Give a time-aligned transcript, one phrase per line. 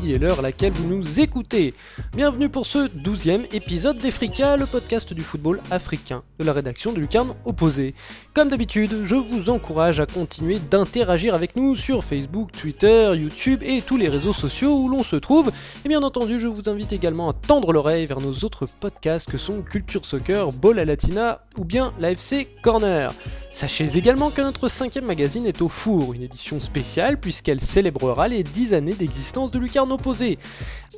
[0.00, 1.74] pays et l'heure à laquelle vous nous écoutez.
[2.18, 6.98] Bienvenue pour ce douzième épisode d'Efrica, le podcast du football africain de la rédaction de
[6.98, 7.94] Lucarne Opposé.
[8.34, 13.82] Comme d'habitude, je vous encourage à continuer d'interagir avec nous sur Facebook, Twitter, YouTube et
[13.82, 15.52] tous les réseaux sociaux où l'on se trouve.
[15.84, 19.38] Et bien entendu, je vous invite également à tendre l'oreille vers nos autres podcasts que
[19.38, 23.12] sont Culture Soccer, Ball à Latina ou bien l'AFC Corner.
[23.52, 28.42] Sachez également que notre cinquième magazine est au four, une édition spéciale puisqu'elle célébrera les
[28.42, 30.38] 10 années d'existence de Lucarne Opposé.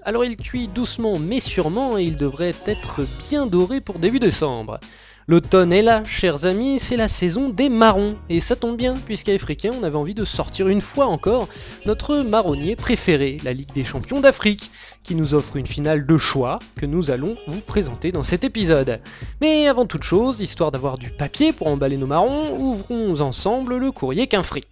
[0.04, 4.80] Alors il cuit doucement mais sûrement et il devrait être bien doré pour début décembre.
[5.30, 8.16] L'automne est là, chers amis, c'est la saison des marrons.
[8.28, 11.48] Et ça tombe bien, puisqu'à Africain, on avait envie de sortir une fois encore
[11.86, 14.72] notre marronnier préféré, la Ligue des Champions d'Afrique,
[15.04, 19.00] qui nous offre une finale de choix que nous allons vous présenter dans cet épisode.
[19.40, 23.92] Mais avant toute chose, histoire d'avoir du papier pour emballer nos marrons, ouvrons ensemble le
[23.92, 24.66] courrier qu'un fric.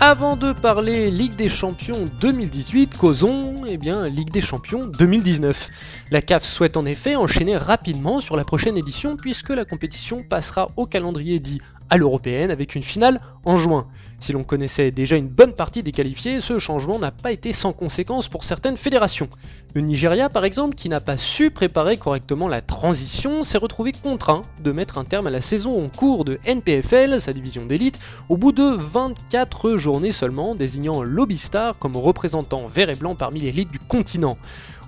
[0.00, 5.70] Avant de parler Ligue des Champions 2018, causons eh bien, Ligue des Champions 2019.
[6.10, 10.68] La CAF souhaite en effet enchaîner rapidement sur la prochaine édition puisque la compétition passera
[10.76, 11.60] au calendrier dit
[11.90, 13.86] à l'européenne avec une finale en juin.
[14.20, 17.72] Si l'on connaissait déjà une bonne partie des qualifiés, ce changement n'a pas été sans
[17.72, 19.28] conséquence pour certaines fédérations.
[19.74, 24.42] Le Nigeria, par exemple, qui n'a pas su préparer correctement la transition, s'est retrouvé contraint
[24.62, 28.36] de mettre un terme à la saison en cours de NPFL, sa division d'élite, au
[28.36, 33.78] bout de 24 journées seulement, désignant Lobistar comme représentant vert et blanc parmi l'élite du
[33.78, 34.38] continent.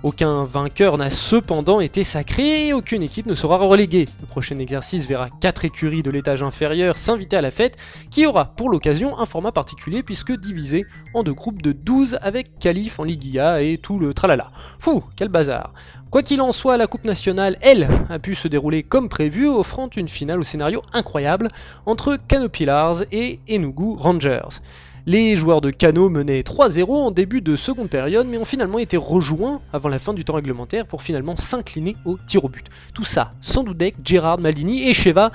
[0.03, 4.05] Aucun vainqueur n'a cependant été sacré et aucune équipe ne sera reléguée.
[4.21, 7.77] Le prochain exercice verra 4 écuries de l'étage inférieur s'inviter à la fête,
[8.11, 10.85] qui aura pour l'occasion un format particulier puisque divisé
[11.15, 14.51] en deux groupes de 12 avec Calif en Liguilla et tout le tralala.
[14.77, 15.73] Fou, quel bazar.
[16.11, 19.89] Quoi qu'il en soit, la Coupe nationale, elle, a pu se dérouler comme prévu, offrant
[19.95, 21.49] une finale au scénario incroyable
[21.87, 24.61] entre Canopillars et Enugu Rangers.
[25.09, 28.97] Les joueurs de Cano menaient 3-0 en début de seconde période, mais ont finalement été
[28.97, 32.65] rejoints avant la fin du temps réglementaire pour finalement s'incliner au tir au but.
[32.93, 35.31] Tout ça sans Dudek, Gérard, Maldini et Sheva.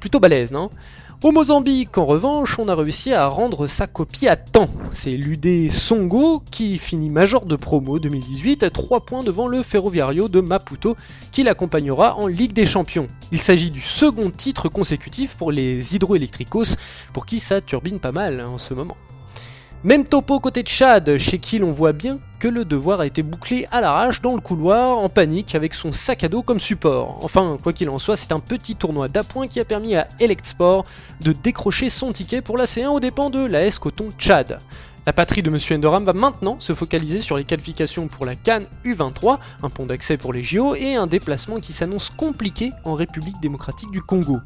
[0.00, 0.70] Plutôt balèze, non?
[1.22, 4.68] Au Mozambique, en revanche, on a réussi à rendre sa copie à temps.
[4.92, 10.26] C'est l'UD Songo qui finit major de promo 2018 à 3 points devant le Ferroviario
[10.26, 10.96] de Maputo
[11.30, 13.06] qui l'accompagnera en Ligue des Champions.
[13.30, 16.74] Il s'agit du second titre consécutif pour les hydroélectricos
[17.12, 18.96] pour qui ça turbine pas mal en ce moment.
[19.84, 23.24] Même topo côté de Chad, chez qui l'on voit bien que le devoir a été
[23.24, 27.18] bouclé à l'arrache dans le couloir, en panique, avec son sac à dos comme support.
[27.22, 30.84] Enfin, quoi qu'il en soit, c'est un petit tournoi d'appoint qui a permis à Electsport
[31.20, 34.60] de décrocher son ticket pour la C1 aux dépens de l'AS Coton Chad.
[35.04, 35.58] La patrie de M.
[35.72, 40.16] Endoram va maintenant se focaliser sur les qualifications pour la Cannes U23, un pont d'accès
[40.16, 44.38] pour les JO et un déplacement qui s'annonce compliqué en République démocratique du Congo.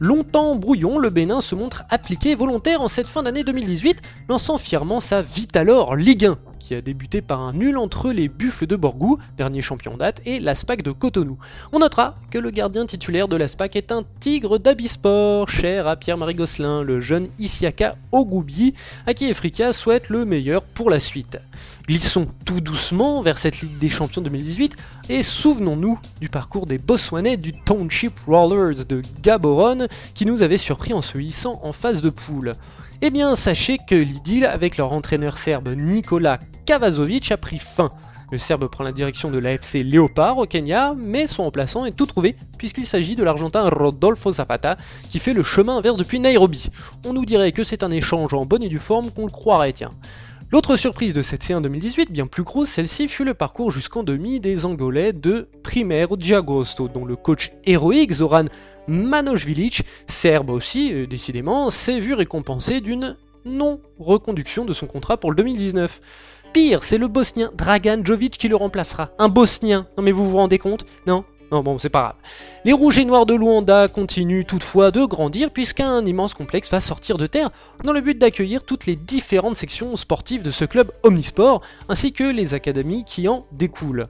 [0.00, 4.98] Longtemps brouillon, le Bénin se montre appliqué volontaire en cette fin d'année 2018, lançant fièrement
[4.98, 9.18] sa Vitalor Ligue 1, qui a débuté par un nul entre les Buffles de Borgou,
[9.36, 11.38] dernier champion date, et l'Aspac de Cotonou.
[11.72, 16.34] On notera que le gardien titulaire de l'Aspac est un tigre d'Abisport, cher à Pierre-Marie
[16.34, 18.74] Gosselin, le jeune Isiaka Ogoubi,
[19.06, 21.38] à qui Efrika souhaite le meilleur pour la suite.
[21.86, 24.74] Glissons tout doucement vers cette Ligue des Champions 2018
[25.10, 30.94] et souvenons-nous du parcours des Botswanais du Township Rollers de Gaborone qui nous avait surpris
[30.94, 32.54] en se hissant en phase de poule.
[33.02, 37.90] Eh bien, sachez que l'idylle avec leur entraîneur serbe Nikola Kavazovic a pris fin.
[38.32, 42.06] Le Serbe prend la direction de l'AFC Léopard au Kenya, mais son remplaçant est tout
[42.06, 44.78] trouvé, puisqu'il s'agit de l'Argentin Rodolfo Zapata,
[45.10, 46.70] qui fait le chemin vers depuis Nairobi.
[47.06, 49.74] On nous dirait que c'est un échange en bonne et due forme qu'on le croirait,
[49.74, 49.90] tiens.
[50.54, 54.38] L'autre surprise de cette C1 2018, bien plus grosse, celle-ci fut le parcours jusqu'en demi
[54.38, 58.44] des Angolais de Primeiro de Agosto, dont le coach héroïque Zoran
[58.86, 65.36] Manojvilic, serbe aussi, euh, décidément, s'est vu récompensé d'une non-reconduction de son contrat pour le
[65.38, 66.00] 2019.
[66.52, 69.10] Pire, c'est le Bosnien Dragan Jovic qui le remplacera.
[69.18, 69.88] Un Bosnien.
[69.96, 70.86] Non mais vous vous rendez compte?
[71.08, 71.24] Non?
[71.54, 72.16] Non, bon, c'est pas grave.
[72.64, 77.16] Les Rouges et Noirs de Luanda continuent toutefois de grandir puisqu'un immense complexe va sortir
[77.16, 77.50] de terre
[77.84, 82.24] dans le but d'accueillir toutes les différentes sections sportives de ce club omnisport ainsi que
[82.24, 84.08] les académies qui en découlent.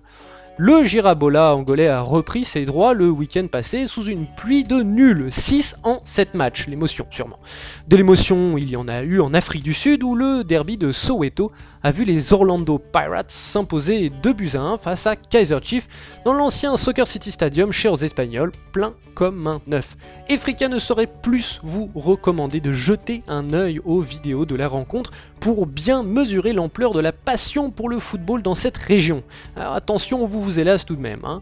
[0.57, 5.27] Le Girabola angolais a repris ses droits le week-end passé sous une pluie de nuls,
[5.29, 7.41] 6 en 7 matchs, l'émotion sûrement.
[7.89, 10.93] De l'émotion, il y en a eu en Afrique du Sud où le derby de
[10.93, 11.51] Soweto
[11.83, 15.89] a vu les Orlando Pirates s'imposer 2 buts à 1 face à Kaiser Chiefs
[16.25, 19.97] dans l'ancien Soccer City Stadium chez aux Espagnols, plein comme un neuf.
[20.29, 25.11] Efrika ne saurait plus vous recommander de jeter un œil aux vidéos de la rencontre
[25.41, 29.25] pour bien mesurer l'ampleur de la passion pour le football dans cette région.
[29.57, 31.25] Attention, vous vous hélas tout de même.
[31.25, 31.41] Hein.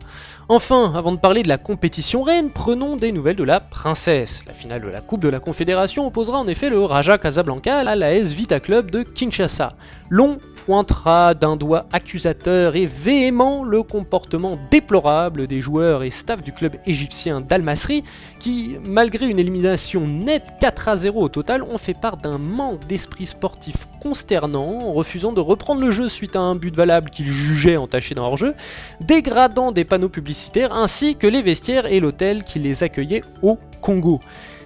[0.48, 4.44] Enfin, avant de parler de la compétition reine, prenons des nouvelles de la princesse.
[4.46, 7.94] La finale de la Coupe de la Confédération opposera en effet le Raja Casablanca à
[7.94, 9.70] l'AS Vita Club de Kinshasa.
[10.08, 16.52] L'on pointera d'un doigt accusateur et véhément le comportement déplorable des joueurs et staff du
[16.52, 18.04] club égyptien d'Al-Masri
[18.38, 22.86] qui, malgré une élimination nette 4 à 0 au total, ont fait part d'un manque
[22.86, 27.30] d'esprit sportif consternant en refusant de reprendre le jeu suite à un but valable qu'ils
[27.30, 28.54] jugeaient entaché dans leur jeu,
[29.02, 34.20] dégradant des panneaux publicitaires ainsi que les vestiaires et l'hôtel qui les accueillait au Congo.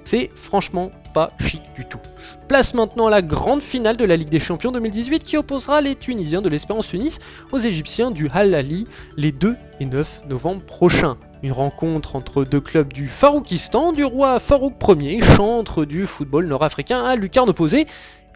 [0.04, 1.98] C'est franchement pas chic du tout.
[2.46, 6.42] Place maintenant la grande finale de la Ligue des Champions 2018 qui opposera les Tunisiens
[6.42, 7.18] de l'Espérance Tunis
[7.50, 8.86] aux Égyptiens du Halali
[9.16, 11.16] les 2 et 9 novembre prochains.
[11.42, 17.02] Une rencontre entre deux clubs du Faroukistan, du roi Farouk Ier, chantre du football nord-africain
[17.02, 17.86] à lucarne opposée, et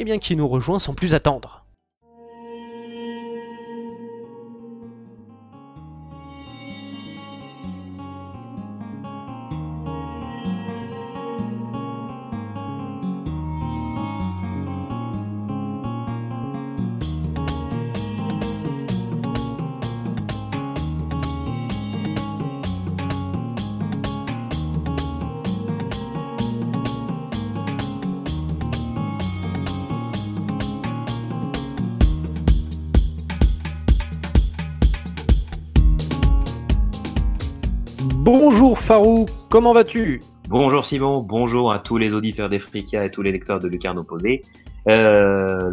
[0.01, 1.60] eh bien qui nous rejoint sans plus attendre.
[39.51, 40.21] Comment vas-tu?
[40.49, 44.41] Bonjour Simon, bonjour à tous les auditeurs d'Efrica et tous les lecteurs de Lucarne Opposé.
[44.89, 45.71] Euh,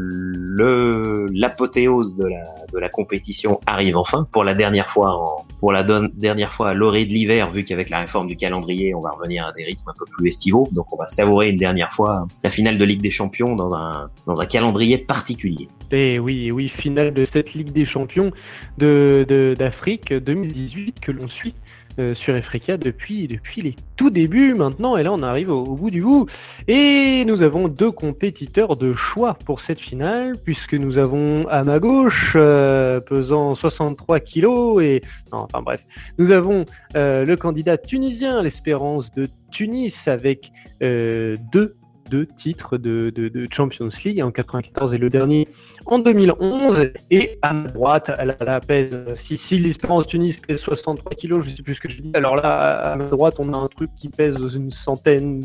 [1.34, 2.44] l'apothéose de la
[2.74, 6.74] de la compétition arrive enfin pour la dernière fois en, pour la dernière fois à
[6.74, 9.90] l'orée de l'hiver vu qu'avec la réforme du calendrier on va revenir à des rythmes
[9.90, 13.02] un peu plus estivaux donc on va savourer une dernière fois la finale de Ligue
[13.02, 15.70] des Champions dans un dans un calendrier particulier.
[15.92, 18.34] Et eh oui oui finale de cette Ligue des Champions
[18.78, 21.54] de d'Afrique 2018 que l'on suit
[22.00, 25.90] euh, sur Efrika depuis, depuis les tout débuts maintenant, et là on arrive au, bout
[25.90, 26.28] du bout.
[26.68, 31.80] Et nous avons deux compétiteurs de choix pour cette finale, puisque nous avons à ma
[31.80, 35.02] gauche, euh, pesant 63 kilos, et...
[35.32, 35.84] Enfin bref,
[36.20, 36.66] nous avons
[36.96, 41.76] euh, le candidat tunisien, l'espérance de Tunis, avec deux
[42.09, 45.48] deux titres de, de, Champions League en 94 et le dernier
[45.86, 46.92] en 2011.
[47.12, 51.56] Et à ma droite, elle, la pèse, si, si l'Espérance Tunis pèse 63 kilos, je
[51.56, 52.12] sais plus ce que je dis.
[52.13, 55.42] Alors là, à ma droite, on a un truc qui pèse une centaine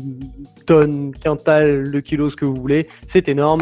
[0.65, 2.87] tonnes, quintal de kilos, ce que vous voulez.
[3.11, 3.61] C'est énorme.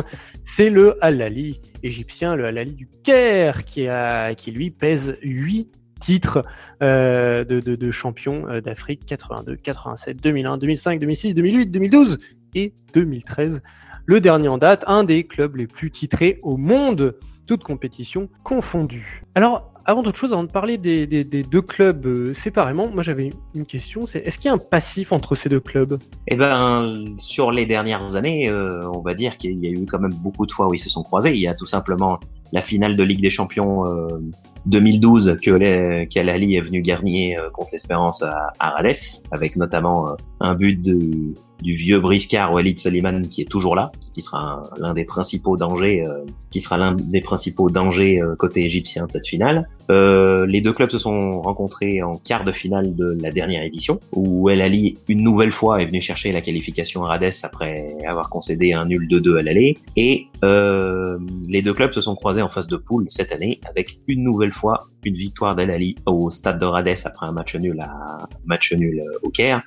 [0.58, 5.72] C'est le Al-Ali égyptien, le Al-Ali du Caire, qui, a, qui lui pèse 8
[6.06, 6.42] titres
[6.82, 12.20] de, de, de, champion euh, d'Afrique 82, 87, 2001, 2005, 2006, 2008, 2012
[12.56, 13.62] et 2013.
[14.06, 19.24] Le dernier en date, un des clubs les plus titrés au monde, toutes compétitions confondues.
[19.36, 23.66] Alors, avant toute chose, avant de parler des, deux clubs euh, séparément, moi j'avais une
[23.66, 25.98] question, c'est est-ce qu'il y a un passif entre ces deux clubs?
[26.28, 30.00] Eh ben, sur les dernières années, euh, on va dire qu'il y a eu quand
[30.00, 31.34] même beaucoup de fois où ils se sont croisés.
[31.34, 32.20] Il y a tout simplement
[32.54, 33.84] la finale de Ligue des Champions
[34.66, 38.96] 2012 euh, que qu'Al-Ali est venu gagner contre l'Espérance à, à Rades,
[39.32, 44.22] avec notamment un but de du vieux briscard Walid Soliman qui est toujours là, qui
[44.22, 49.06] sera l'un des principaux dangers, euh, qui sera l'un des principaux dangers euh, côté égyptien
[49.06, 49.68] de cette finale.
[49.90, 54.00] Euh, les deux clubs se sont rencontrés en quart de finale de la dernière édition,
[54.14, 58.30] où El Ali une nouvelle fois est venu chercher la qualification à Rades après avoir
[58.30, 60.26] concédé un nul de 2 à l'aller, et
[61.50, 64.52] les deux clubs se sont croisés en phase de poule cette année avec une nouvelle
[64.52, 68.74] fois une victoire d'El Ali au stade de Rades après un match nul à match
[68.74, 69.62] nul au Caire.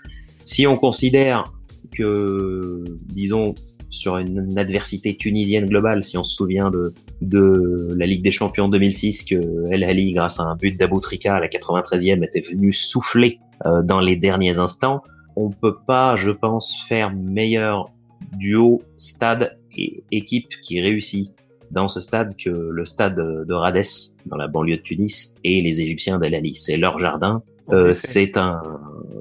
[0.45, 1.45] Si on considère
[1.93, 3.55] que, disons,
[3.91, 8.69] sur une, adversité tunisienne globale, si on se souvient de, de la Ligue des Champions
[8.69, 13.39] 2006, que El Ali, grâce à un but d'Aboutrika à la 93e, était venu souffler
[13.67, 15.03] euh, dans les derniers instants,
[15.37, 17.91] on peut pas, je pense, faire meilleur
[18.37, 21.33] duo stade et équipe qui réussit
[21.71, 23.85] dans ce stade que le stade de Rades,
[24.27, 26.55] dans la banlieue de Tunis, et les Égyptiens d'El Ali.
[26.55, 27.43] C'est leur jardin,
[27.73, 28.63] euh, c'est un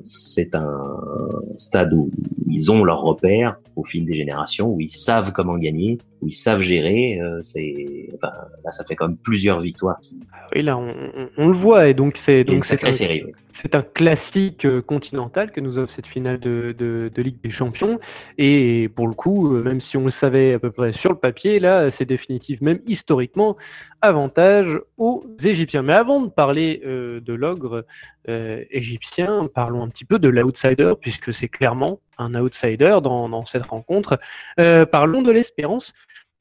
[0.01, 0.81] c'est un
[1.55, 2.11] stade où
[2.49, 6.33] ils ont leur repère au fil des générations, où ils savent comment gagner, où ils
[6.33, 7.19] savent gérer.
[7.21, 8.33] Euh, c'est, enfin,
[8.65, 9.99] là, ça fait quand même plusieurs victoires.
[10.01, 10.19] Qui...
[10.33, 10.93] Ah oui, là, on,
[11.37, 13.23] on, le voit, et donc c'est donc c'est très série.
[13.63, 17.97] C'est un classique euh, continental que nous offre cette finale de, de, Ligue des Champions.
[18.37, 21.17] Et pour le coup, euh, même si on le savait à peu près sur le
[21.17, 23.55] papier, là, c'est définitif, même historiquement,
[24.01, 24.67] avantage
[24.97, 25.81] aux Égyptiens.
[25.81, 27.85] Mais avant de parler euh, de l'ogre
[28.25, 34.17] égyptien, parlons un petit peu de l'outsider, puisque c'est clairement un outsider dans, cette rencontre.
[34.55, 35.91] Parlons de l'espérance.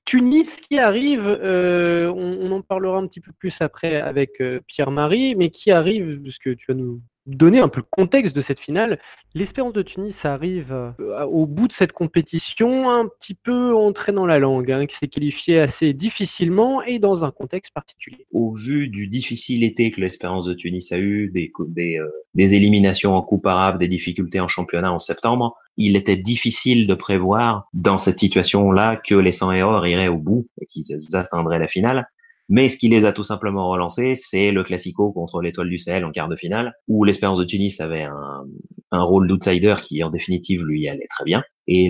[0.04, 5.72] Tunis qui arrive, on, en parlera un petit peu plus après avec Pierre-Marie, mais qui
[5.72, 8.98] arrive, puisque tu vas nous donner un peu le contexte de cette finale.
[9.34, 14.26] L'Espérance de Tunis arrive euh, au bout de cette compétition un petit peu entré dans
[14.26, 18.26] la langue, hein, qui s'est qualifié assez difficilement et dans un contexte particulier.
[18.32, 21.50] Au vu du difficile été que l'Espérance de Tunis a eu, des,
[21.98, 26.86] euh, des éliminations en Coupe arabe, des difficultés en championnat en septembre, il était difficile
[26.86, 30.94] de prévoir dans cette situation-là que les 100 et or iraient au bout et qu'ils
[31.14, 32.06] atteindraient la finale.
[32.52, 36.04] Mais ce qui les a tout simplement relancés, c'est le Classico contre l'Étoile du Sahel
[36.04, 38.44] en quart de finale, où l'Espérance de Tunis avait un,
[38.90, 41.42] un rôle d'outsider qui, en définitive, lui allait très bien.
[41.66, 41.88] Et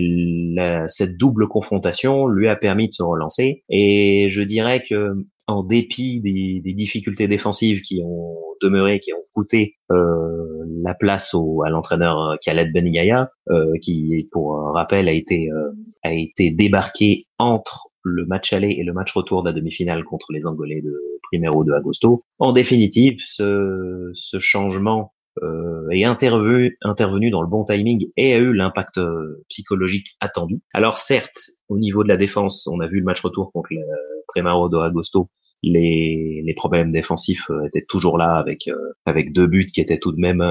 [0.55, 3.65] la, cette double confrontation lui a permis de se relancer.
[3.67, 5.11] Et je dirais que,
[5.47, 11.33] en dépit des, des difficultés défensives qui ont demeuré, qui ont coûté euh, la place
[11.33, 15.71] au, à l'entraîneur Khaled Ben Yaya, euh, qui, pour rappel, a été euh,
[16.03, 20.31] a été débarqué entre le match aller et le match retour de la demi-finale contre
[20.31, 20.93] les Angolais de
[21.23, 22.23] Primero de Agosto.
[22.39, 28.53] En définitive, ce, changement euh, est intervenu, intervenu dans le bon timing et a eu
[28.53, 30.61] l'impact euh, psychologique attendu.
[30.73, 33.81] Alors certes, au niveau de la défense, on a vu le match retour contre le
[34.27, 35.27] Primero de Agosto,
[35.61, 39.99] les, les problèmes défensifs euh, étaient toujours là avec euh, avec deux buts qui étaient
[39.99, 40.41] tout de même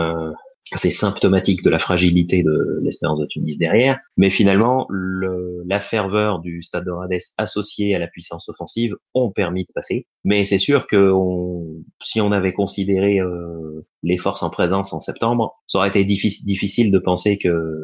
[0.74, 3.98] c'est symptomatique de la fragilité de l'Espérance de Tunis derrière.
[4.16, 9.30] Mais finalement, le, la ferveur du Stade de Rades associée à la puissance offensive ont
[9.30, 10.06] permis de passer.
[10.24, 15.00] Mais c'est sûr que on, si on avait considéré euh, les forces en présence en
[15.00, 17.78] septembre, ça aurait été difficile, de penser que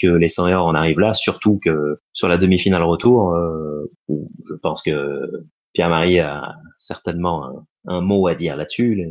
[0.00, 4.54] que les 100 heures en arrivent là, surtout que sur la demi-finale retour, euh, je
[4.62, 5.28] pense que
[5.72, 9.04] Pierre-Marie a certainement un, mot à dire là-dessus.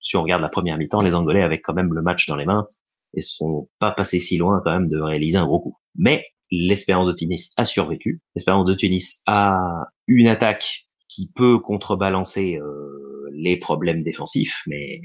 [0.00, 2.46] Si on regarde la première mi-temps, les Angolais avaient quand même le match dans les
[2.46, 2.66] mains
[3.14, 5.76] et sont pas passés si loin quand même de réaliser un gros coup.
[5.96, 8.22] Mais l'Espérance de Tunis a survécu.
[8.34, 15.00] L'Espérance de Tunis a une attaque qui peut contrebalancer euh, les problèmes défensifs, mais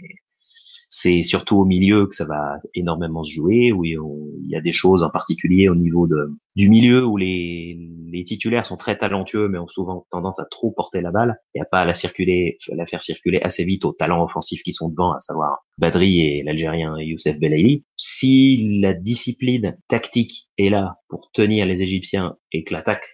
[0.90, 4.72] c'est surtout au milieu que ça va énormément se jouer, où il y a des
[4.72, 7.78] choses en particulier au niveau de, du milieu où les,
[8.12, 11.62] les titulaires sont très talentueux, mais ont souvent tendance à trop porter la balle et
[11.62, 15.14] à pas la circuler, la faire circuler assez vite aux talents offensifs qui sont devant,
[15.14, 17.86] à savoir Badri et l'Algérien Youssef Belaïli.
[17.96, 23.06] Si la discipline tactique est là pour tenir les Égyptiens et que l'attaque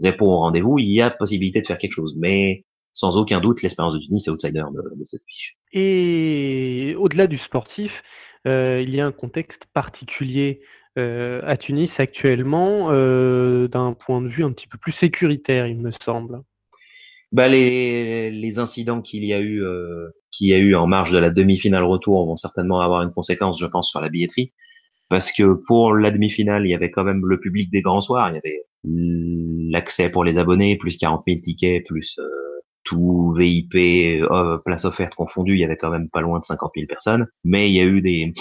[0.00, 2.16] répond au rendez-vous, il y a possibilité de faire quelque chose.
[2.18, 5.56] Mais sans aucun doute, l'espérance de Tunis est outsider de, de cette fiche.
[5.72, 7.92] Et au-delà du sportif,
[8.46, 10.60] euh, il y a un contexte particulier
[10.98, 15.78] euh, à Tunis actuellement, euh, d'un point de vue un petit peu plus sécuritaire, il
[15.78, 16.42] me semble.
[17.30, 19.64] Bah, les, les incidents qu'il y a eu,
[20.30, 23.58] qu'il y a eu en marge de la demi-finale retour vont certainement avoir une conséquence,
[23.58, 24.52] je pense, sur la billetterie,
[25.08, 28.28] parce que pour la demi-finale, il y avait quand même le public des grands soirs,
[28.28, 32.20] il y avait l'accès pour les abonnés, plus 40 000 tickets, plus
[32.84, 36.72] tout VIP, euh, place offerte confondue, il y avait quand même pas loin de 50
[36.74, 37.26] 000 personnes.
[37.44, 38.32] Mais il y a eu des,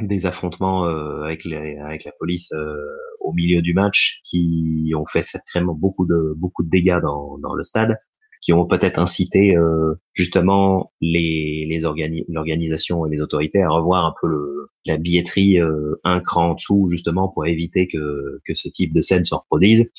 [0.00, 2.76] des affrontements euh, avec, les, avec la police euh,
[3.20, 7.54] au milieu du match qui ont fait sacrément beaucoup de, beaucoup de dégâts dans, dans
[7.54, 7.98] le stade
[8.40, 11.80] qui ont peut-être incité euh, justement les, les
[12.28, 16.54] l'organisation et les autorités à revoir un peu le, la billetterie euh, un cran en
[16.54, 19.90] dessous justement pour éviter que, que ce type de scène se reproduise.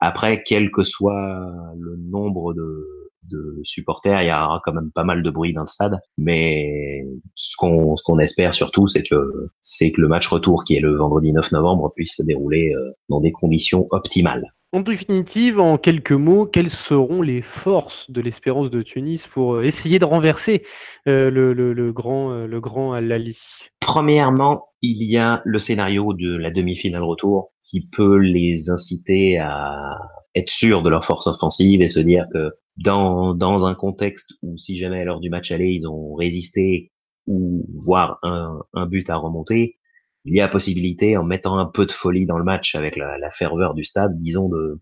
[0.00, 1.48] Après, quel que soit
[1.78, 5.62] le nombre de, de supporters, il y aura quand même pas mal de bruit dans
[5.62, 5.98] le stade.
[6.18, 10.76] Mais ce qu'on ce qu'on espère surtout, c'est que c'est que le match retour, qui
[10.76, 14.52] est le vendredi 9 novembre, puisse se dérouler euh, dans des conditions optimales.
[14.74, 19.62] En définitive, en quelques mots, quelles seront les forces de l'espérance de Tunis pour euh,
[19.62, 20.62] essayer de renverser
[21.06, 23.36] euh, le, le, le, grand, le grand Al-Lali
[23.80, 29.98] Premièrement, il y a le scénario de la demi-finale retour qui peut les inciter à
[30.34, 34.56] être sûrs de leur force offensive et se dire que dans, dans un contexte où
[34.56, 36.92] si jamais lors du match aller ils ont résisté
[37.26, 39.78] ou voire un, un but à remonter,
[40.24, 43.18] il y a possibilité en mettant un peu de folie dans le match avec la,
[43.18, 44.80] la ferveur du stade, disons de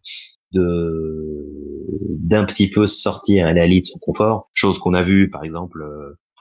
[0.52, 1.46] de
[2.18, 5.84] d'un petit peu sortir à la de son confort, chose qu'on a vu par exemple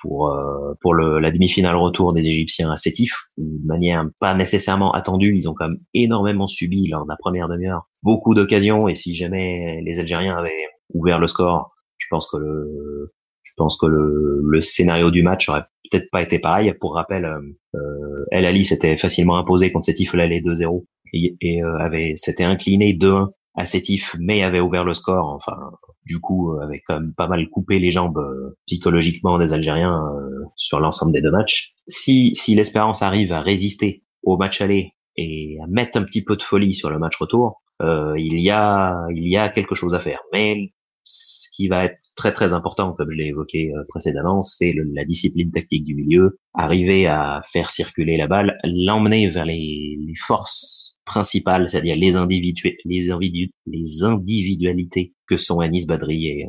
[0.02, 4.92] pour euh, pour le, la demi-finale retour des Égyptiens à Sétif, de manière pas nécessairement
[4.94, 5.36] attendue.
[5.36, 9.16] Ils ont quand même énormément subi lors de la première demi-heure beaucoup d'occasions et si
[9.16, 13.14] jamais les Algériens avaient ouvert le score, je pense que le
[13.44, 16.74] je pense que le, le scénario du match aurait peut-être pas été pareil.
[16.80, 21.78] Pour rappel, euh, El Ali s'était facilement imposé contre Sétif l'allée 2-0 et, et euh,
[21.80, 25.28] avait s'était incliné 2-1 à Sétif, mais avait ouvert le score.
[25.34, 25.58] Enfin,
[26.06, 30.04] du coup, euh, avait quand même pas mal coupé les jambes euh, psychologiquement des Algériens
[30.16, 31.74] euh, sur l'ensemble des deux matchs.
[31.88, 36.36] Si, si l'Espérance arrive à résister au match aller et à mettre un petit peu
[36.36, 39.96] de folie sur le match retour, euh, il y a il y a quelque chose
[39.96, 40.20] à faire.
[40.34, 45.06] Mais ce qui va être très très important, comme je l'ai évoqué précédemment, c'est la
[45.06, 51.68] discipline tactique du milieu, arriver à faire circuler la balle, l'emmener vers les forces principales,
[51.70, 56.46] c'est-à-dire les individus, les individus, les individualités que sont Anis Badri et,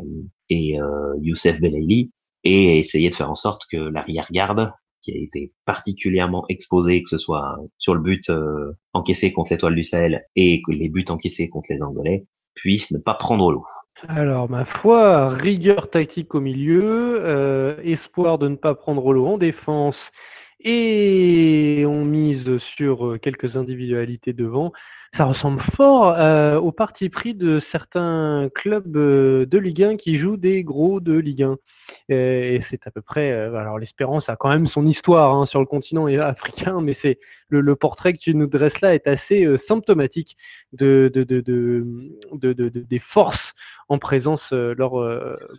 [0.51, 2.11] et euh, Youssef Belaili,
[2.45, 4.71] et essayer de faire en sorte que l'arrière-garde,
[5.03, 9.75] qui a été particulièrement exposé, que ce soit sur le but euh, encaissé contre l'étoile
[9.75, 13.65] du Sahel et que les buts encaissés contre les Angolais, puissent ne pas prendre l'eau.
[14.09, 19.39] Alors, ma foi, rigueur tactique au milieu, euh, espoir de ne pas prendre l'eau en
[19.39, 19.97] défense,
[20.61, 24.73] et on mise sur quelques individualités devant.
[25.17, 30.37] Ça ressemble fort euh, au parti pris de certains clubs de Ligue 1 qui jouent
[30.37, 31.57] des gros de Ligue 1.
[32.11, 33.33] Et c'est à peu près.
[33.33, 37.61] alors l'Espérance a quand même son histoire hein, sur le continent africain, mais c'est le,
[37.61, 40.37] le, portrait que tu nous dresses là est assez symptomatique
[40.73, 43.53] de, de, de, de, des forces
[43.89, 45.05] en présence lors,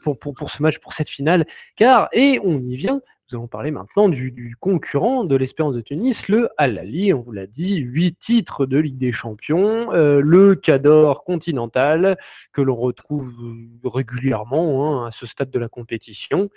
[0.06, 1.46] pour, pour, pour ce match, pour cette finale.
[1.76, 3.02] Car et on y vient,
[3.32, 7.14] nous allons parler maintenant du, concurrent de l'Espérance de Tunis, le Al-Ali.
[7.14, 12.18] On vous l'a dit, huit titres de Ligue des Champions, euh, le Cador continental
[12.54, 13.34] que l'on retrouve
[13.84, 16.50] régulièrement hein, à ce stade de la compétition,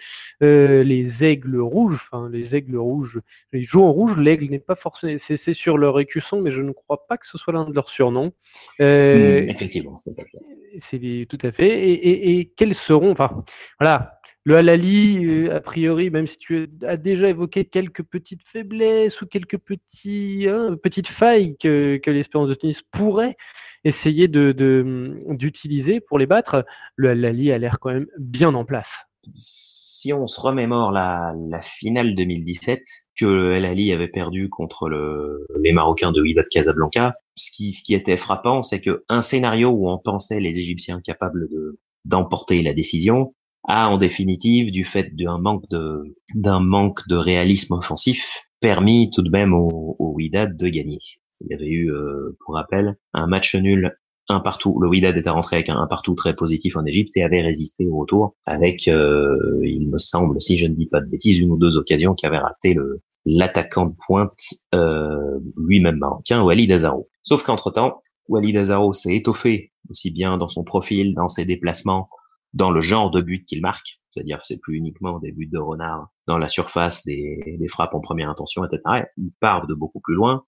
[0.42, 3.20] euh, les Aigles rouges, enfin les Aigles rouges,
[3.52, 4.16] ils jouent en rouge.
[4.16, 7.38] L'aigle n'est pas forcément, c'est sur leur écusson, mais je ne crois pas que ce
[7.38, 8.32] soit l'un de leurs surnoms.
[8.80, 11.68] Euh, effectivement, c'est tout à fait.
[11.68, 13.44] Et, et, et quels seront, enfin,
[13.78, 14.13] voilà,
[14.44, 19.26] le Halali, euh, a priori, même si tu as déjà évoqué quelques petites faiblesses ou
[19.26, 23.36] quelques petits, hein, petites failles que, que l'Espérance de tennis pourrait
[23.84, 26.64] essayer d'utiliser de, pour les battre,
[26.96, 28.86] le Halali a l'air quand même bien en place.
[29.32, 32.82] Si on se remémore la, la finale 2017
[33.18, 37.82] que El Ali avait perdu contre le, les Marocains de Wydad Casablanca, ce qui, ce
[37.82, 42.62] qui était frappant, c'est que un scénario où on pensait les Égyptiens capables de d'emporter
[42.62, 43.34] la décision,
[43.66, 49.22] a en définitive, du fait d'un manque de d'un manque de réalisme offensif, permis tout
[49.22, 50.98] de même au, au Wydad de gagner.
[51.40, 53.96] Il y avait eu, euh, pour rappel, un match nul
[54.28, 54.78] un partout.
[54.80, 57.98] Le Wydad était rentré avec un, partout très positif en Égypte et avait résisté au
[57.98, 61.58] retour avec, euh, il me semble, si je ne dis pas de bêtises, une ou
[61.58, 64.38] deux occasions qui avait raté le l'attaquant de pointe
[64.74, 67.08] euh, lui-même marocain, Walid Azaro.
[67.22, 67.96] Sauf qu'entre-temps,
[68.28, 72.08] Walid Azaro s'est étoffé aussi bien dans son profil, dans ses déplacements,
[72.54, 76.08] dans le genre de but qu'il marque, c'est-à-dire c'est plus uniquement des buts de renard
[76.26, 79.04] dans la surface, des, des frappes en première intention, etc.
[79.18, 80.44] Il part de beaucoup plus loin.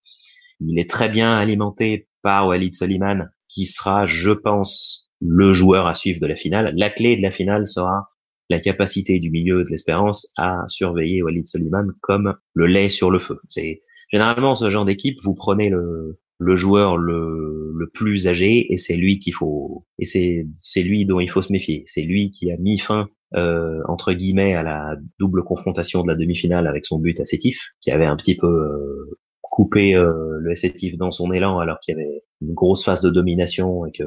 [0.60, 5.94] Il est très bien alimenté par Walid Soliman, qui sera, je pense, le joueur à
[5.94, 6.72] suivre de la finale.
[6.76, 8.08] La clé de la finale sera
[8.48, 13.18] la capacité du milieu de l'espérance à surveiller Walid Soliman comme le lait sur le
[13.18, 13.40] feu.
[13.48, 18.76] C'est généralement ce genre d'équipe, vous prenez le, le joueur le, le plus âgé et
[18.76, 21.82] c'est lui qu'il faut et c'est c'est lui dont il faut se méfier.
[21.86, 26.14] C'est lui qui a mis fin euh, entre guillemets à la double confrontation de la
[26.14, 29.18] demi-finale avec son but à Sétif, qui avait un petit peu euh,
[29.56, 33.08] coupé euh, le Sétif dans son élan alors qu'il y avait une grosse phase de
[33.08, 34.04] domination et que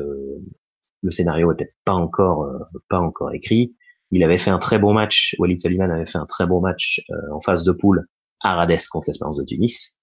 [1.01, 3.75] le scénario était pas encore euh, pas encore écrit.
[4.11, 5.35] Il avait fait un très bon match.
[5.39, 8.05] Walid Saliman avait fait un très bon match euh, en phase de poule
[8.41, 9.99] à Rades contre l'Espérance de Tunis.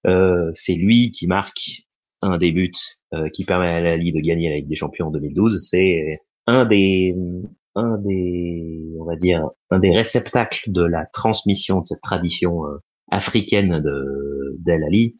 [0.52, 1.85] c'est lui qui marque
[2.26, 2.72] un des buts
[3.14, 5.58] euh, qui permet à la Ligue de gagner la Ligue des Champions en 2012.
[5.60, 6.06] C'est
[6.46, 7.14] un des,
[7.74, 12.78] un des, on va dire, un des réceptacles de la transmission de cette tradition euh,
[13.10, 15.16] africaine de d'El Ali.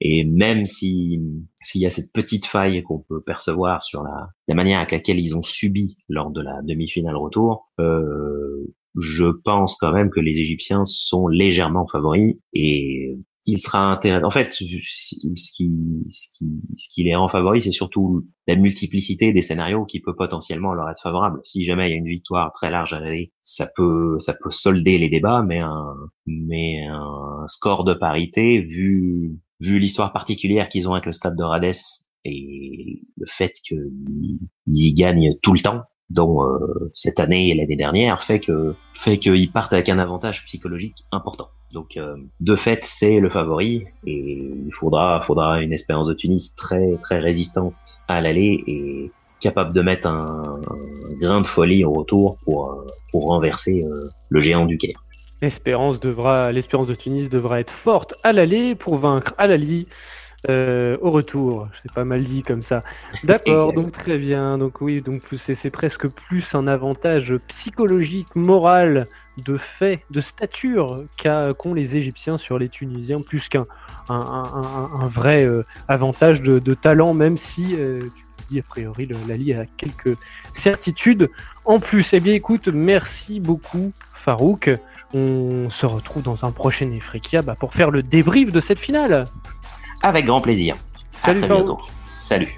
[0.00, 1.20] Et même si
[1.56, 5.18] s'il y a cette petite faille qu'on peut percevoir sur la, la manière avec laquelle
[5.18, 8.64] ils ont subi lors de la demi-finale retour, euh,
[8.96, 13.18] je pense quand même que les Égyptiens sont légèrement favoris et
[13.50, 14.26] il sera intéressant.
[14.26, 19.32] En fait, ce qui, ce qui, ce qui les rend favoris, c'est surtout la multiplicité
[19.32, 21.40] des scénarios qui peut potentiellement leur être favorable.
[21.44, 24.50] Si jamais il y a une victoire très large à l'aller, ça peut, ça peut
[24.50, 25.94] solder les débats, mais un,
[26.26, 31.44] mais un score de parité, vu, vu l'histoire particulière qu'ils ont avec le stade de
[31.44, 31.72] Rades
[32.26, 36.40] et le fait qu'ils gagnent tout le temps, dont
[36.94, 41.48] cette année et l'année dernière fait que fait qu'ils partent avec un avantage psychologique important.
[41.74, 41.98] Donc
[42.40, 47.18] de fait, c'est le favori et il faudra faudra une espérance de Tunis très très
[47.18, 47.74] résistante
[48.08, 50.60] à l'aller et capable de mettre un,
[51.20, 53.84] grain de folie au retour pour pour renverser
[54.30, 54.98] le géant du Caire.
[55.40, 59.86] L'espérance devra, l'espérance de Tunis devra être forte à l'aller pour vaincre à l'Ali
[60.48, 61.68] euh, au retour.
[61.82, 62.82] C'est pas mal dit comme ça.
[63.24, 64.58] D'accord, donc très bien.
[64.58, 69.06] Donc oui, donc c'est presque plus un avantage psychologique, moral,
[69.44, 73.66] de fait, de stature qu'ont les Égyptiens sur les Tunisiens, plus qu'un
[74.08, 79.66] un, vrai euh, avantage de, talent, même si euh, tu dis a priori l'Ali a
[79.76, 80.16] quelques
[80.62, 81.28] certitudes
[81.64, 82.06] en plus.
[82.12, 83.92] Eh bien écoute, merci beaucoup
[84.24, 84.70] Farouk.
[85.14, 89.26] On se retrouve dans un prochain Efrikia bah, pour faire le débrief de cette finale.
[90.02, 90.76] Avec grand plaisir.
[91.24, 91.78] Salut, à très bientôt.
[92.18, 92.54] Salut.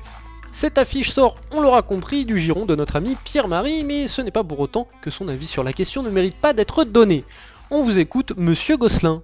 [0.52, 4.30] Cette affiche sort, on l'aura compris, du giron de notre ami Pierre-Marie, mais ce n'est
[4.30, 7.24] pas pour autant que son avis sur la question ne mérite pas d'être donné.
[7.70, 9.22] On vous écoute, monsieur Gosselin.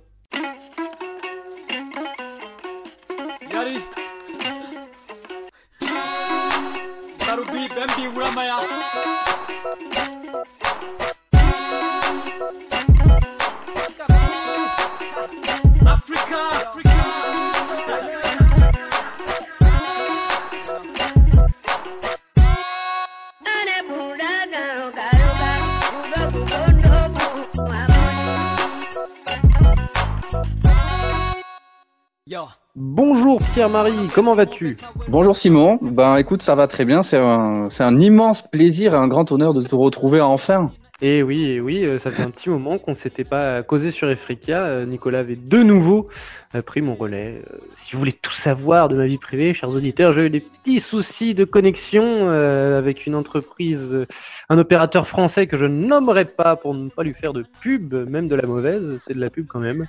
[33.57, 34.77] Pierre-Marie, comment vas-tu?
[35.09, 39.09] Bonjour Simon, ben écoute ça va très bien, c'est un, un immense plaisir et un
[39.09, 40.73] grand honneur de te retrouver enfin.
[41.03, 43.93] Et oui, et oui, euh, ça fait un petit moment qu'on ne s'était pas causé
[43.93, 44.65] sur Efrica.
[44.65, 46.09] Euh, Nicolas avait de nouveau
[46.55, 47.43] euh, pris mon relais.
[47.85, 50.81] Si vous voulez tout savoir de ma vie privée, chers auditeurs, j'ai eu des petits
[50.89, 54.07] soucis de connexion avec une entreprise,
[54.49, 58.29] un opérateur français que je nommerai pas pour ne pas lui faire de pub, même
[58.29, 59.87] de la mauvaise, c'est de la pub quand même,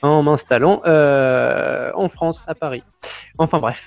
[0.00, 2.82] en m'installant en France, à Paris.
[3.38, 3.78] Enfin bref,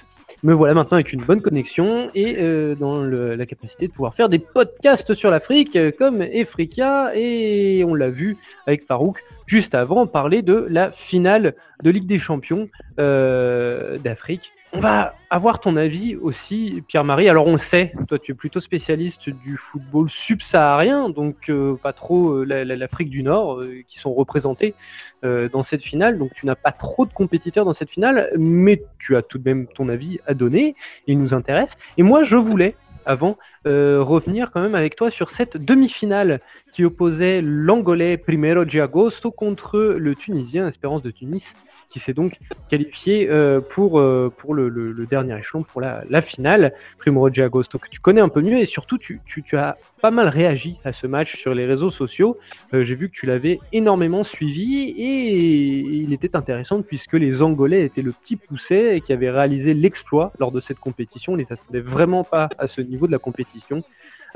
[0.44, 4.30] me voilà maintenant avec une bonne connexion et euh, dans la capacité de pouvoir faire
[4.30, 10.08] des podcasts sur l'Afrique euh, comme Efrika et on l'a vu avec Farouk juste avant
[10.08, 16.16] parler de la finale de Ligue des Champions euh, d'Afrique on va avoir ton avis
[16.16, 17.28] aussi, Pierre-Marie.
[17.28, 22.34] Alors on sait, toi tu es plutôt spécialiste du football subsaharien, donc euh, pas trop
[22.34, 24.76] euh, l'Afrique du Nord euh, qui sont représentés
[25.24, 26.18] dans cette finale.
[26.18, 29.44] Donc tu n'as pas trop de compétiteurs dans cette finale, mais tu as tout de
[29.44, 30.76] même ton avis à donner.
[31.08, 31.70] Il nous intéresse.
[31.98, 36.40] Et moi je voulais avant revenir quand même avec toi sur cette demi-finale
[36.74, 41.44] qui opposait l'Angolais Primero de Agosto contre le Tunisien Espérance de Tunis
[41.90, 42.38] qui s'est donc
[42.70, 44.70] qualifié euh, pour, euh, pour le,
[45.10, 46.74] dernier échelon, pour la, finale.
[47.00, 50.28] Primo Agosto, que tu connais un peu mieux et surtout tu, tu, as pas mal
[50.28, 52.38] réagi à ce match sur les réseaux sociaux.
[52.74, 57.86] Euh, j'ai vu que tu l'avais énormément suivi et il était intéressant puisque les Angolais
[57.86, 61.34] étaient le petit poussé et qui avaient réalisé l'exploit lors de cette compétition.
[61.34, 63.84] On les attendait vraiment pas à ce niveau de la compétition.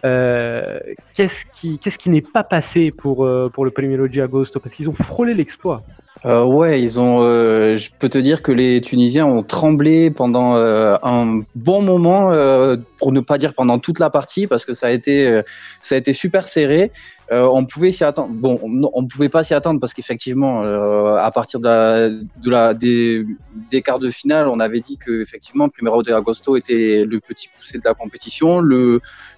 [0.06, 0.80] Euh,
[1.16, 4.60] qu'est-ce qui, qui n'est pas passé pour, pour le Primero Agosto?
[4.60, 5.84] Parce qu'ils ont frôlé l'exploit.
[6.26, 7.20] Euh, ouais, ils ont.
[7.22, 12.32] Euh, je peux te dire que les Tunisiens ont tremblé pendant euh, un bon moment,
[12.32, 15.42] euh, pour ne pas dire pendant toute la partie, parce que ça a été,
[15.82, 16.92] ça a été super serré.
[17.32, 18.30] Euh, on pouvait s'y attendre.
[18.34, 22.50] Bon, on ne pouvait pas s'y attendre parce qu'effectivement, euh, à partir de la, de
[22.50, 23.26] la, des,
[23.72, 27.48] des, quarts de finale, on avait dit que effectivement, Primero de Agosto était le petit
[27.58, 28.62] poussé de la compétition,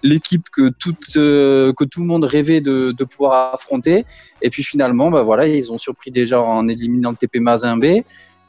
[0.01, 4.05] l'équipe que tout euh, que tout le monde rêvait de, pouvoir affronter.
[4.41, 8.01] Et puis finalement, bah voilà, ils ont surpris déjà en éliminant le TP Mazembe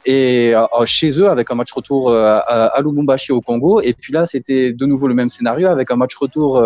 [0.07, 0.55] et
[0.87, 3.81] chez eux avec un match retour à, à Lubumbashi au Congo.
[3.83, 6.65] Et puis là, c'était de nouveau le même scénario avec un match retour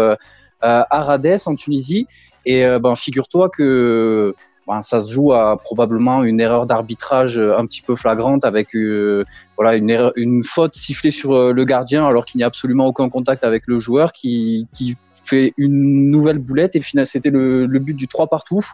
[0.60, 2.06] à Rades en Tunisie.
[2.46, 4.34] Et euh, ben, figure-toi que
[4.66, 8.74] ben, ça se joue à probablement une erreur d'arbitrage euh, un petit peu flagrante avec
[8.74, 9.24] euh,
[9.56, 13.08] voilà une, erreur, une faute sifflée sur le gardien alors qu'il n'y a absolument aucun
[13.08, 16.76] contact avec le joueur qui, qui fait une nouvelle boulette.
[16.76, 18.64] Et finalement c'était le, le, but du 3 partout.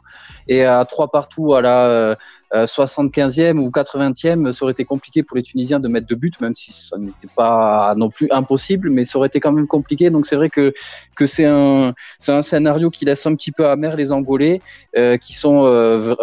[0.48, 2.16] Et à 3 partout à la
[2.64, 6.55] 75e ou 80e ça aurait été compliqué pour les Tunisiens de mettre deux buts même
[6.55, 10.27] si ça n'était pas non plus impossible mais ça aurait été quand même compliqué donc
[10.27, 10.73] c'est vrai que
[11.14, 11.92] que c'est un
[12.29, 14.61] un scénario qui laisse un petit peu amer les Angolais
[14.97, 16.14] euh, qui sont euh,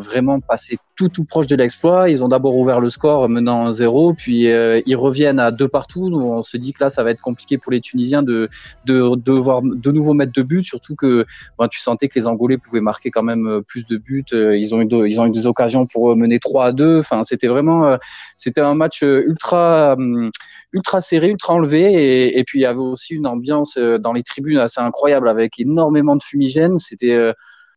[0.00, 2.10] vraiment passés tout tout proche de l'exploit.
[2.10, 6.10] Ils ont d'abord ouvert le score menant 0 puis ils reviennent à deux partout.
[6.12, 8.48] On se dit que là, ça va être compliqué pour les Tunisiens de
[8.84, 11.24] de devoir de, nouveau mettre deux buts, surtout que
[11.58, 14.24] ben, tu sentais que les Angolais pouvaient marquer quand même plus de buts.
[14.32, 16.98] Ils ont eu ils ont eu des occasions pour mener 3 à 2.
[16.98, 17.96] Enfin, c'était vraiment
[18.36, 20.30] c'était un match ultra hum,
[20.72, 22.36] ultra serré, ultra enlevé.
[22.38, 25.58] Et, puis il y avait aussi une ambiance euh, dans les tribunes assez incroyable avec
[25.58, 26.78] énormément de fumigènes.
[26.78, 27.32] C'était euh,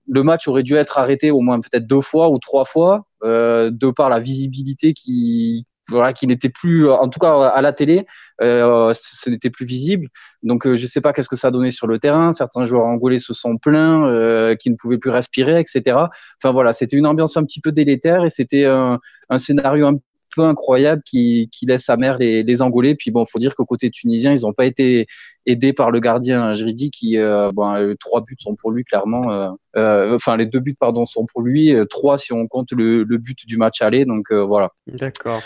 [0.08, 3.72] le match aurait dû être arrêté au moins peut-être deux fois ou trois fois, euh,
[3.72, 8.06] de par la visibilité qui voilà qui n'était plus en tout cas à la télé
[8.42, 10.08] euh, ce n'était plus visible
[10.44, 13.20] donc je sais pas qu'est-ce que ça a donné sur le terrain certains joueurs angolais
[13.20, 15.98] se sont plaints euh, qui ne pouvaient plus respirer etc
[16.42, 19.98] enfin voilà c'était une ambiance un petit peu délétère et c'était un, un scénario un
[20.36, 22.96] peu incroyable qui, qui laisse amer les, les Angolais.
[22.96, 25.08] Puis bon, faut dire qu'au côté tunisien, ils n'ont pas été
[25.46, 29.32] aidés par le gardien Jridi qui, euh, bon, euh, trois buts sont pour lui clairement.
[29.32, 33.04] Euh, euh, enfin, les deux buts pardon sont pour lui, trois si on compte le,
[33.04, 34.06] le but du match aller.
[34.06, 34.72] Donc voilà.
[34.88, 35.42] D'accord.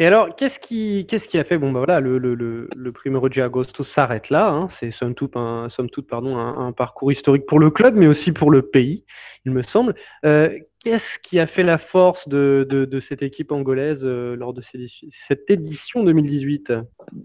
[0.00, 2.92] Et alors, qu'est-ce qui, qu'est-ce qui a fait Bon, bah voilà, le, le, le, le
[2.92, 4.48] Primero Agosto s'arrête là.
[4.48, 4.68] Hein.
[4.78, 8.06] C'est somme toute, un, somme toute pardon, un, un, parcours historique pour le club, mais
[8.06, 9.02] aussi pour le pays,
[9.44, 9.96] il me semble.
[10.24, 10.56] Euh,
[10.88, 14.62] Qu'est-ce qui a fait la force de, cette équipe angolaise euh, lors de
[15.28, 16.72] cette édition 2018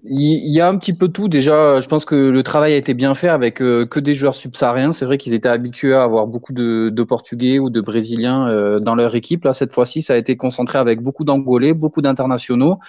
[0.04, 1.30] Il y a un petit peu tout.
[1.30, 4.36] Déjà, je pense que le travail a été bien fait avec euh, que des joueurs
[4.36, 4.92] subsahariens.
[4.92, 8.82] C'est vrai qu'ils étaient habitués à avoir beaucoup de, de Portugais ou de Brésiliens euh,
[8.82, 9.46] dans leur équipe.
[9.46, 12.80] Là, cette fois-ci, ça a été concentré avec beaucoup d'Angolais, beaucoup d'internationaux.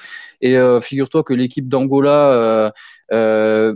[0.41, 2.75] Et figure-toi que l'équipe d'Angola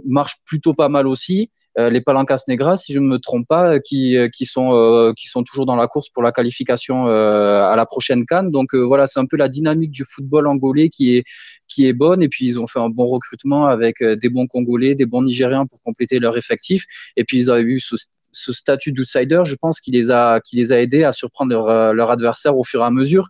[0.05, 1.51] marche plutôt pas mal aussi.
[1.79, 5.64] Euh, les Palancas Negras, si je ne me trompe pas, euh, qui, euh, sont, toujours
[5.64, 8.51] dans la course pour la qualification à la prochaine Cannes.
[8.51, 12.22] Donc voilà, c'est un peu la dynamique du football angolais qui est, bonne.
[12.22, 15.66] Et puis ils ont fait un bon recrutement avec des bons Congolais, des bons Nigériens
[15.66, 16.85] pour compléter leur effectif.
[17.16, 17.96] Et puis ils ont eu ce,
[18.53, 22.85] statut d'outsider, je pense, qui les a, aidés à surprendre leur adversaire au fur et
[22.85, 23.29] à mesure.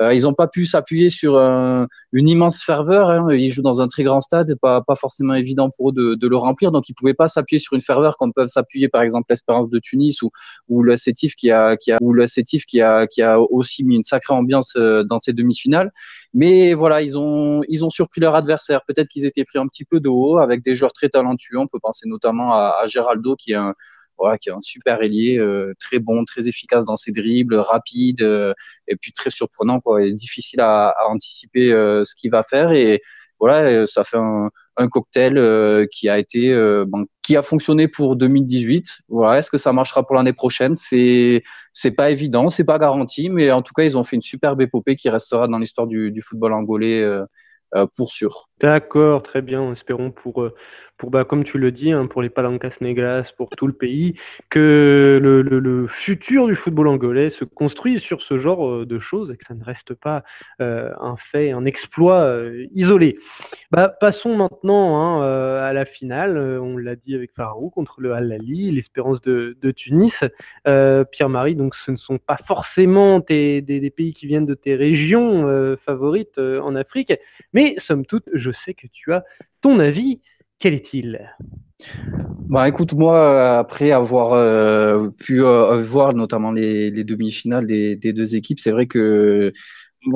[0.00, 3.10] Euh, ils n'ont pas pu s'appuyer sur une immense ferveur.
[3.10, 3.32] Hein.
[3.32, 6.28] Ils jouent dans un très grand stade, pas, pas forcément évident pour eux de, de
[6.28, 6.70] le remplir.
[6.70, 9.78] Donc, ils pouvaient pas s'appuyer sur une ferveur comme peuvent s'appuyer, par exemple, l'Espérance de
[9.78, 10.30] Tunis ou,
[10.68, 12.26] ou le Sétif qui a, qui a, ou le
[12.66, 15.92] qui a, qui a aussi mis une sacrée ambiance euh, dans ces demi-finales.
[16.34, 18.82] Mais voilà, ils ont, ils ont surpris leur adversaire.
[18.86, 21.58] Peut-être qu'ils étaient pris un petit peu de haut avec des joueurs très talentueux.
[21.58, 23.74] On peut penser notamment à, à Geraldo qui est un,
[24.18, 28.22] voilà, qui est un super ailier, euh, très bon, très efficace dans ses dribbles, rapide,
[28.22, 28.52] euh,
[28.88, 32.72] et puis très surprenant, quoi, et difficile à, à anticiper euh, ce qu'il va faire.
[32.72, 33.00] Et
[33.40, 36.52] voilà, ça fait un, un cocktail qui a été,
[36.88, 38.98] bon, qui a fonctionné pour 2018.
[39.08, 40.74] Voilà, est-ce que ça marchera pour l'année prochaine?
[40.74, 44.22] C'est, c'est pas évident, c'est pas garanti, mais en tout cas, ils ont fait une
[44.22, 47.08] superbe épopée qui restera dans l'histoire du, du football angolais
[47.96, 48.47] pour sûr.
[48.60, 49.72] D'accord, très bien.
[49.72, 50.50] Espérons pour
[50.98, 54.14] pour bah, comme tu le dis, hein, pour les Palancas Negras, pour tout le pays,
[54.50, 59.36] que le, futur du football angolais se construise sur ce genre euh, de choses et
[59.36, 60.24] que ça ne reste pas
[60.60, 63.18] euh, un fait, un exploit euh, isolé.
[63.70, 66.36] Bah, passons maintenant hein, euh, à la finale.
[66.36, 70.12] On l'a dit avec Farou contre le Al-Ali, l'Espérance de, Tunis.
[70.64, 75.76] Pierre-Marie, donc ce ne sont pas forcément des, des, pays qui viennent de tes régions
[75.84, 77.12] favorites en Afrique,
[77.52, 79.24] mais somme toute, je sais que tu as
[79.60, 80.20] ton avis.
[80.58, 81.20] Quel est-il?
[82.48, 88.34] Bah écoute moi après avoir euh, pu euh, voir notamment les, les demi-finales des, deux
[88.34, 89.52] équipes c'est vrai que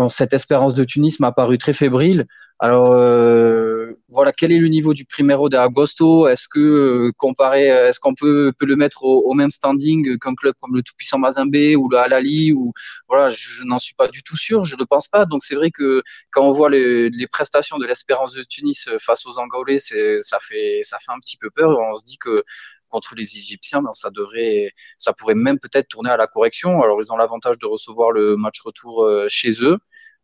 [0.08, 2.26] cette espérance de Tunis m'a paru très fébrile
[2.58, 3.92] alors euh,
[4.22, 6.28] voilà, quel est le niveau du Primero de Agosto?
[6.28, 10.54] Est-ce que euh, comparé, est-ce qu'on peut, peut, le mettre au, même standing qu'un club
[10.60, 12.72] comme le tout-puissant Mazembe ou le Alali ou
[13.08, 15.24] voilà, je, n'en suis pas du tout sûr, je ne pense pas.
[15.24, 19.40] Donc c'est vrai que quand on voit les, prestations de l'Espérance de Tunis face aux
[19.40, 21.76] Angolais, ça fait ça fait un petit peu peur.
[21.76, 22.44] On se dit que
[22.92, 26.82] contre les Égyptiens, ben, ça devrait, ça pourrait même peut-être tourner à la correction.
[26.82, 29.78] Alors ils ont l'avantage de recevoir le match retour euh, chez eux.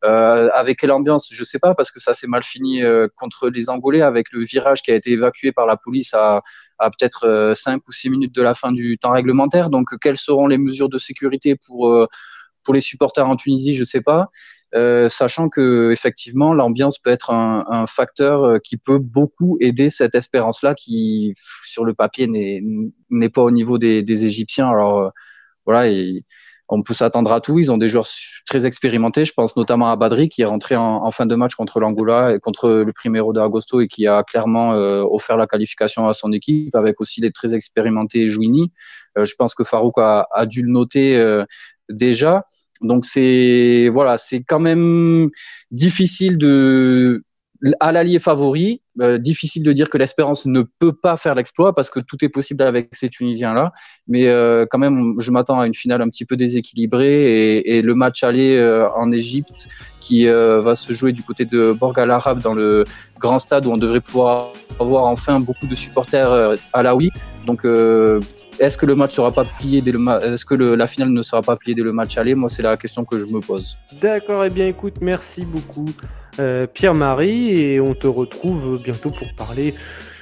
[0.05, 3.49] Euh, avec quelle ambiance, je sais pas, parce que ça s'est mal fini euh, contre
[3.49, 6.43] les Angolais avec le virage qui a été évacué par la police à,
[6.79, 9.71] à peut-être euh, 5 ou 6 minutes de la fin du temps réglementaire.
[9.71, 12.07] Donc, quelles seront les mesures de sécurité pour, euh,
[12.65, 14.29] pour les supporters en Tunisie, je sais pas.
[14.75, 19.89] Euh, sachant que effectivement l'ambiance peut être un, un, facteur euh, qui peut beaucoup aider
[19.89, 21.33] cette espérance-là qui,
[21.65, 24.69] sur le papier, n'est pas au niveau des, des Égyptiens.
[24.69, 25.11] Alors
[25.65, 25.91] voilà,
[26.69, 27.59] on peut s'attendre à tout.
[27.59, 28.07] Ils ont des joueurs
[28.47, 29.25] très expérimentés.
[29.25, 32.39] Je pense notamment à Badri qui est rentré en, fin de match contre l'Angola et
[32.39, 36.33] contre le Primero de Agosto et qui a clairement euh, offert la qualification à son
[36.33, 38.73] équipe avec aussi des très expérimentés Jouini.
[39.17, 41.45] Euh, je pense que Farouk a, a dû le noter euh,
[41.89, 42.45] déjà.
[42.81, 45.31] Donc c'est voilà, c'est quand même
[45.71, 47.25] difficile de
[47.81, 51.91] à l'allié favori, euh, difficile de dire que l'Espérance ne peut pas faire l'exploit parce
[51.91, 53.73] que tout est possible avec ces Tunisiens-là.
[54.07, 57.95] Mais euh, quand même, je m'attends à une finale un petit peu déséquilibrée et, le
[57.95, 59.69] match aller euh, en Égypte
[60.01, 62.85] qui va se jouer du côté de Borg Al Arab dans le
[63.19, 67.11] grand stade où on devrait pouvoir avoir enfin beaucoup de supporters à la oui.
[67.47, 67.65] Donc
[68.59, 69.99] est-ce que le match sera pas plié dès le
[70.33, 72.35] est-ce que la finale ne sera pas pliée dès le match aller?
[72.35, 73.79] Moi, c'est la question que je me pose.
[74.01, 75.89] D'accord, et eh bien écoute, merci beaucoup
[76.41, 79.75] euh, Pierre-Marie et on te retrouve bientôt pour parler.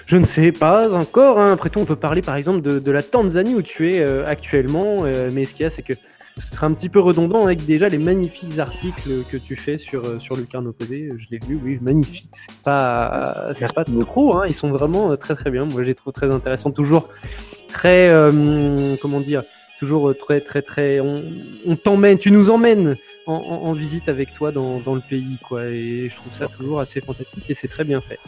[0.07, 1.39] Je ne sais pas encore.
[1.39, 1.53] Hein.
[1.53, 5.05] Après tout, on peut parler par exemple de, la Tanzanie où tu es euh, actuellement.
[5.05, 7.65] Euh, mais ce qu'il y a, c'est que ce sera un petit peu redondant avec
[7.65, 11.11] déjà les magnifiques articles que tu fais sur, sur Lucarne Opposé.
[11.17, 12.29] Je l'ai vu, oui, magnifique.
[12.49, 14.45] C'est pas, c'est pas trop, hein.
[14.47, 15.65] ils sont vraiment très très bien.
[15.65, 16.71] Moi, j'ai trouvé très intéressant.
[16.71, 17.09] Toujours
[17.69, 19.43] très, euh, comment dire,
[19.79, 21.01] toujours très, très, très.
[21.01, 22.95] On, t'emmène, tu nous emmènes
[23.27, 25.65] en, visite avec toi dans, le pays, quoi.
[25.65, 28.19] Et je trouve ça toujours assez fantastique et c'est très bien fait.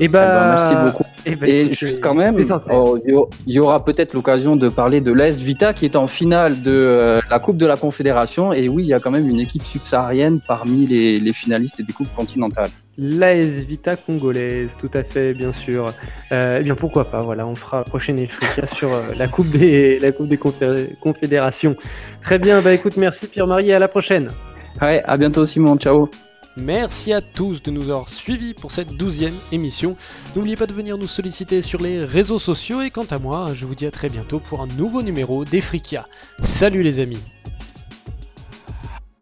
[0.00, 1.04] Et bah, eh ben, merci beaucoup.
[1.26, 2.98] Et, eh ben, juste quand même, oh,
[3.46, 6.70] il y aura peut-être l'occasion de parler de l'AS Vita qui est en finale de
[6.70, 8.52] euh, la Coupe de la Confédération.
[8.52, 11.92] Et oui, il y a quand même une équipe subsaharienne parmi les, les finalistes des
[11.92, 12.70] coupes continentales.
[13.02, 15.90] L'AS Vita congolaise, tout à fait, bien sûr.
[16.32, 19.98] Euh, eh bien, pourquoi pas, voilà, on fera prochaine échec sur euh, la Coupe des,
[20.00, 20.38] la coupe des
[21.00, 21.74] Confédérations.
[22.22, 24.30] Très bien, bah écoute, merci Pierre-Marie et à la prochaine.
[24.80, 26.08] Ouais, à bientôt Simon, ciao.
[26.56, 29.96] Merci à tous de nous avoir suivis pour cette douzième émission.
[30.34, 33.66] N'oubliez pas de venir nous solliciter sur les réseaux sociaux et quant à moi, je
[33.66, 36.06] vous dis à très bientôt pour un nouveau numéro des Frikia.
[36.42, 37.22] Salut les amis